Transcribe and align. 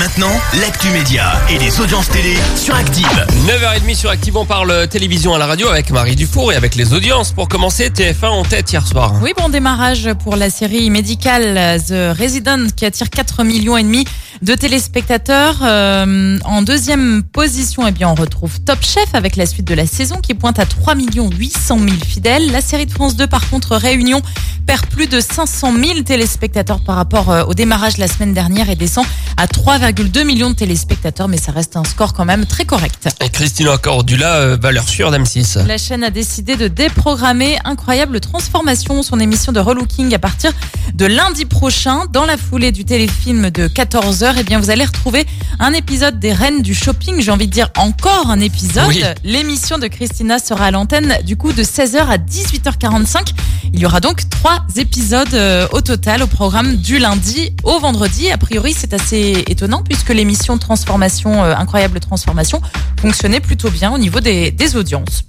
Maintenant, 0.00 0.32
l'actu 0.62 0.88
média 0.92 1.32
et 1.50 1.58
les 1.58 1.78
audiences 1.78 2.08
télé 2.08 2.34
sur 2.56 2.74
Active. 2.74 3.04
9h30 3.46 3.94
sur 3.94 4.08
Active, 4.08 4.34
on 4.34 4.46
parle 4.46 4.88
télévision 4.88 5.34
à 5.34 5.38
la 5.38 5.44
radio 5.44 5.68
avec 5.68 5.90
Marie 5.90 6.16
Dufour 6.16 6.54
et 6.54 6.56
avec 6.56 6.74
les 6.74 6.94
audiences. 6.94 7.32
Pour 7.32 7.50
commencer, 7.50 7.90
TF1 7.90 8.28
en 8.28 8.42
tête 8.42 8.72
hier 8.72 8.86
soir. 8.86 9.12
Oui, 9.20 9.34
bon 9.36 9.50
démarrage 9.50 10.08
pour 10.24 10.36
la 10.36 10.48
série 10.48 10.88
médicale 10.88 11.78
The 11.82 12.18
Resident 12.18 12.68
qui 12.74 12.86
attire 12.86 13.10
4 13.10 13.44
millions 13.44 13.76
et 13.76 13.82
demi 13.82 14.06
de 14.42 14.54
téléspectateurs. 14.54 15.58
Euh, 15.62 16.38
en 16.44 16.62
deuxième 16.62 17.22
position, 17.22 17.86
eh 17.86 17.92
bien, 17.92 18.08
on 18.08 18.14
retrouve 18.14 18.60
Top 18.60 18.78
Chef 18.82 19.14
avec 19.14 19.36
la 19.36 19.46
suite 19.46 19.66
de 19.66 19.74
la 19.74 19.86
saison 19.86 20.16
qui 20.16 20.34
pointe 20.34 20.58
à 20.58 20.66
3 20.66 20.94
800 20.96 21.78
000 21.78 21.90
fidèles. 22.06 22.50
La 22.50 22.60
série 22.60 22.86
de 22.86 22.90
France 22.92 23.16
2, 23.16 23.26
par 23.26 23.48
contre, 23.50 23.76
Réunion 23.76 24.22
perd 24.66 24.86
plus 24.86 25.06
de 25.06 25.20
500 25.20 25.74
000 25.74 26.02
téléspectateurs 26.02 26.80
par 26.80 26.96
rapport 26.96 27.30
euh, 27.30 27.44
au 27.44 27.54
démarrage 27.54 27.98
la 27.98 28.08
semaine 28.08 28.32
dernière 28.32 28.70
et 28.70 28.76
descend 28.76 29.04
à 29.36 29.46
3,2 29.46 30.24
millions 30.24 30.50
de 30.50 30.54
téléspectateurs, 30.54 31.28
mais 31.28 31.38
ça 31.38 31.52
reste 31.52 31.76
un 31.76 31.84
score 31.84 32.12
quand 32.12 32.24
même 32.24 32.46
très 32.46 32.64
correct. 32.64 33.08
Et 33.24 33.28
Christina 33.30 33.76
Cordula, 33.78 34.36
euh, 34.36 34.56
valeur 34.60 34.88
sûre 34.88 35.10
d'M6. 35.10 35.66
La 35.66 35.78
chaîne 35.78 36.04
a 36.04 36.10
décidé 36.10 36.56
de 36.56 36.68
déprogrammer 36.68 37.58
Incroyable 37.64 38.20
Transformation, 38.20 39.02
son 39.02 39.18
émission 39.20 39.52
de 39.52 39.60
relooking 39.60 40.14
à 40.14 40.18
partir 40.18 40.52
de 40.94 41.06
lundi 41.06 41.44
prochain. 41.44 42.06
Dans 42.10 42.24
la 42.24 42.36
foulée 42.36 42.72
du 42.72 42.84
téléfilm 42.84 43.50
de 43.50 43.68
14h, 43.68 44.29
eh 44.38 44.42
bien, 44.44 44.58
vous 44.58 44.70
allez 44.70 44.84
retrouver 44.84 45.26
un 45.58 45.72
épisode 45.72 46.18
des 46.20 46.32
Reines 46.32 46.62
du 46.62 46.74
Shopping. 46.74 47.20
J'ai 47.20 47.30
envie 47.30 47.46
de 47.46 47.52
dire 47.52 47.70
encore 47.76 48.30
un 48.30 48.40
épisode. 48.40 48.88
Oui. 48.88 49.02
L'émission 49.24 49.78
de 49.78 49.86
Christina 49.86 50.38
sera 50.38 50.66
à 50.66 50.70
l'antenne 50.70 51.18
du 51.24 51.36
coup 51.36 51.52
de 51.52 51.62
16h 51.62 51.98
à 51.98 52.16
18h45. 52.16 53.32
Il 53.72 53.80
y 53.80 53.86
aura 53.86 54.00
donc 54.00 54.28
trois 54.28 54.64
épisodes 54.76 55.32
euh, 55.34 55.66
au 55.72 55.80
total 55.80 56.22
au 56.22 56.26
programme 56.26 56.76
du 56.76 56.98
lundi 56.98 57.54
au 57.62 57.78
vendredi. 57.78 58.30
A 58.30 58.38
priori, 58.38 58.74
c'est 58.76 58.92
assez 58.92 59.44
étonnant 59.48 59.82
puisque 59.82 60.10
l'émission 60.10 60.58
Transformation, 60.58 61.44
euh, 61.44 61.54
Incroyable 61.54 62.00
Transformation, 62.00 62.60
fonctionnait 63.00 63.40
plutôt 63.40 63.70
bien 63.70 63.92
au 63.92 63.98
niveau 63.98 64.20
des, 64.20 64.50
des 64.50 64.76
audiences. 64.76 65.24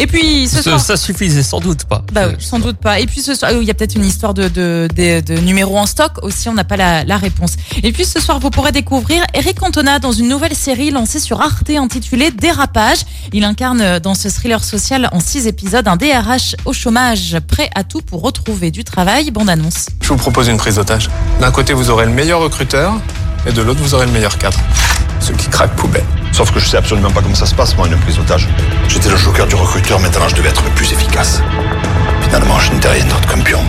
Et 0.00 0.06
puis 0.06 0.48
ce 0.48 0.56
Ça, 0.56 0.62
soir. 0.62 0.80
ça 0.80 0.96
suffisait 0.96 1.42
sans 1.42 1.60
doute 1.60 1.84
pas. 1.84 2.02
Bah 2.12 2.28
oui, 2.28 2.34
sans 2.38 2.58
doute 2.58 2.78
pas. 2.78 3.00
Et 3.00 3.06
puis 3.06 3.20
ce 3.20 3.34
soir, 3.34 3.52
il 3.52 3.62
y 3.62 3.70
a 3.70 3.74
peut-être 3.74 3.94
une 3.96 4.04
histoire 4.04 4.32
de, 4.34 4.48
de, 4.48 4.88
de, 4.96 5.20
de 5.20 5.34
numéros 5.40 5.78
en 5.78 5.84
stock 5.86 6.12
aussi, 6.22 6.48
on 6.48 6.54
n'a 6.54 6.64
pas 6.64 6.76
la, 6.78 7.04
la 7.04 7.16
réponse. 7.18 7.52
Et 7.82 7.92
puis 7.92 8.04
ce 8.06 8.18
soir, 8.18 8.40
vous 8.40 8.48
pourrez 8.50 8.72
découvrir 8.72 9.22
Eric 9.34 9.60
Cantona 9.60 9.98
dans 9.98 10.12
une 10.12 10.28
nouvelle 10.28 10.54
série 10.56 10.90
lancée 10.90 11.20
sur 11.20 11.40
Arte 11.42 11.68
intitulée 11.70 12.30
Dérapage. 12.30 12.98
Il 13.34 13.44
incarne 13.44 13.80
euh, 13.82 14.00
dans 14.00 14.14
ce 14.14 14.28
thriller 14.28 14.64
social 14.64 15.08
en 15.12 15.20
six 15.20 15.46
épisodes 15.46 15.86
un 15.86 15.96
DRH 15.96 16.56
au 16.64 16.72
chômage, 16.72 17.36
prêt 17.46 17.68
à 17.74 17.84
tout 17.84 18.00
pour 18.00 18.22
retrouver 18.22 18.70
du 18.70 18.84
travail. 18.84 19.30
Bande 19.30 19.50
annonce. 19.50 19.86
Je 20.02 20.08
vous 20.08 20.16
propose 20.16 20.48
une 20.48 20.56
prise 20.56 20.76
d'otage. 20.76 21.10
D'un 21.40 21.50
côté, 21.50 21.74
vous 21.74 21.90
aurez 21.90 22.06
le 22.06 22.12
meilleur 22.12 22.40
recruteur, 22.40 22.94
et 23.46 23.52
de 23.52 23.60
l'autre, 23.62 23.80
vous 23.82 23.94
aurez 23.94 24.06
le 24.06 24.12
meilleur 24.12 24.38
cadre. 24.38 24.58
Ceux 25.20 25.34
qui 25.34 25.48
craquent 25.48 25.76
poubelle. 25.76 26.04
Sauf 26.40 26.52
que 26.52 26.58
je 26.58 26.70
sais 26.70 26.78
absolument 26.78 27.10
pas 27.10 27.20
comment 27.20 27.34
ça 27.34 27.44
se 27.44 27.54
passe, 27.54 27.76
moi, 27.76 27.86
une 27.86 27.98
prise 27.98 28.16
d'otage. 28.16 28.48
J'étais 28.88 29.10
le 29.10 29.16
joker 29.18 29.46
du 29.46 29.56
recruteur, 29.56 30.00
maintenant 30.00 30.26
je 30.26 30.34
devais 30.34 30.48
être 30.48 30.64
le 30.64 30.70
plus 30.70 30.90
efficace. 30.90 31.42
Finalement, 32.22 32.58
je 32.58 32.72
n'étais 32.72 32.88
rien 32.88 33.04
d'autre 33.04 33.28
qu'un 33.28 33.42
pion. 33.42 33.60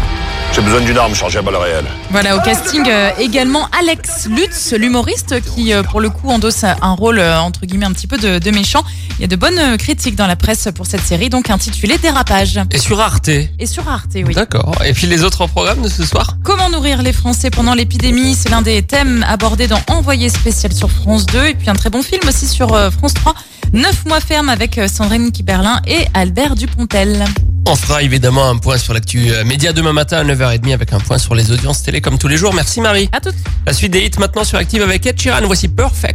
J'ai 0.53 0.61
besoin 0.61 0.81
d'une 0.81 0.97
arme 0.97 1.15
chargée 1.15 1.39
à 1.39 1.41
balles 1.41 1.55
réelles. 1.55 1.85
Voilà, 2.09 2.35
au 2.35 2.41
casting 2.41 2.83
euh, 2.89 3.11
également 3.17 3.69
Alex 3.79 4.27
Lutz, 4.27 4.73
l'humoriste 4.73 5.39
qui 5.41 5.71
euh, 5.71 5.81
pour 5.81 6.01
le 6.01 6.09
coup 6.09 6.29
endosse 6.29 6.65
un 6.65 6.91
rôle 6.91 7.19
euh, 7.19 7.39
entre 7.39 7.65
guillemets 7.65 7.85
un 7.85 7.93
petit 7.93 8.07
peu 8.07 8.17
de, 8.17 8.37
de 8.37 8.51
méchant. 8.51 8.83
Il 9.17 9.21
y 9.21 9.25
a 9.25 9.27
de 9.27 9.35
bonnes 9.37 9.77
critiques 9.77 10.15
dans 10.15 10.27
la 10.27 10.35
presse 10.35 10.67
pour 10.75 10.85
cette 10.85 11.01
série, 11.01 11.29
donc 11.29 11.49
intitulée 11.49 11.97
Dérapage. 11.99 12.59
Et 12.71 12.79
sur 12.79 12.99
Arte. 12.99 13.29
Et 13.29 13.65
sur 13.65 13.87
Arte, 13.87 14.15
oui. 14.15 14.33
D'accord. 14.33 14.75
Et 14.83 14.93
puis 14.93 15.07
les 15.07 15.23
autres 15.23 15.47
programmes 15.47 15.81
de 15.83 15.87
ce 15.89 16.03
soir? 16.05 16.35
Comment 16.43 16.69
nourrir 16.69 17.01
les 17.01 17.13
Français 17.13 17.49
pendant 17.49 17.73
l'épidémie? 17.73 18.35
C'est 18.35 18.49
l'un 18.49 18.61
des 18.61 18.81
thèmes 18.81 19.25
abordés 19.29 19.67
dans 19.67 19.79
Envoyé 19.87 20.27
spécial 20.29 20.73
sur 20.73 20.89
France 20.91 21.25
2. 21.27 21.45
Et 21.45 21.53
puis 21.53 21.69
un 21.69 21.75
très 21.75 21.89
bon 21.89 22.01
film 22.01 22.21
aussi 22.27 22.47
sur 22.47 22.73
euh, 22.73 22.89
France 22.91 23.13
3. 23.13 23.35
9 23.73 24.05
mois 24.05 24.19
ferme 24.19 24.49
avec 24.49 24.77
euh, 24.77 24.87
Sandrine 24.87 25.31
Kiberlin 25.31 25.81
et 25.87 26.05
Albert 26.13 26.55
Dupontel. 26.55 27.23
On 27.67 27.75
fera 27.75 28.01
évidemment 28.03 28.49
un 28.49 28.57
point 28.57 28.77
sur 28.77 28.93
l'actu 28.93 29.31
euh, 29.31 29.45
média 29.45 29.71
demain 29.71 29.93
matin 29.93 30.17
à 30.17 30.23
9h30 30.25 30.73
avec 30.73 30.91
un 30.91 30.99
point 30.99 31.17
sur 31.17 31.35
les 31.35 31.51
audiences 31.51 31.81
télé 31.83 32.01
comme 32.01 32.17
tous 32.17 32.27
les 32.27 32.35
jours. 32.35 32.53
Merci 32.53 32.81
Marie. 32.81 33.07
À 33.13 33.21
toutes. 33.21 33.35
La 33.65 33.71
suite 33.71 33.93
des 33.93 34.01
hits 34.05 34.19
maintenant 34.19 34.43
sur 34.43 34.57
Active 34.57 34.81
avec 34.81 35.05
Ed 35.05 35.19
Sheeran. 35.19 35.45
Voici 35.45 35.69
Perfect. 35.69 36.09